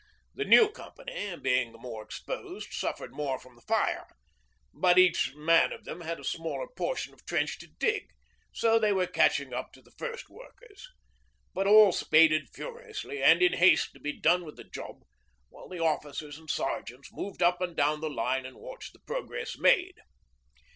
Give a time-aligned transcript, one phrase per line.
[0.33, 4.07] The new company, being the more exposed, suffered more from the fire;
[4.73, 8.09] but each man of them had a smaller portion of trench to dig,
[8.51, 10.87] so they were catching up on the first workers.
[11.53, 15.03] But all spaded furiously and in haste to be done with the job,
[15.49, 19.55] while the officers and sergeants moved up and down the line and watched the progress
[19.59, 19.93] made.